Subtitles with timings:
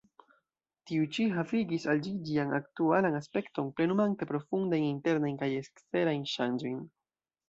[0.91, 6.81] Tiu-ĉi havigis al ĝi ĝian aktualan aspekton, plenumante profundajn internajn kaj eksterajn ŝanĝojn.